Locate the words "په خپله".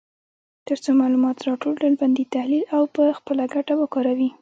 2.95-3.43